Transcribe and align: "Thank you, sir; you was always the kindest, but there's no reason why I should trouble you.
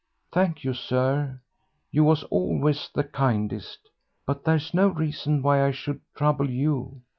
"Thank 0.31 0.63
you, 0.63 0.73
sir; 0.73 1.41
you 1.91 2.03
was 2.03 2.23
always 2.31 2.89
the 2.91 3.03
kindest, 3.03 3.87
but 4.25 4.43
there's 4.45 4.73
no 4.73 4.87
reason 4.87 5.43
why 5.43 5.63
I 5.63 5.69
should 5.69 6.01
trouble 6.15 6.49
you. 6.49 7.03